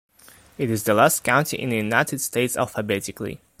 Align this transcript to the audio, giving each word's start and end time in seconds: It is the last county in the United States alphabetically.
It 0.57 0.71
is 0.71 0.83
the 0.83 0.95
last 0.95 1.23
county 1.23 1.59
in 1.59 1.69
the 1.69 1.75
United 1.77 2.21
States 2.21 2.57
alphabetically. 2.57 3.39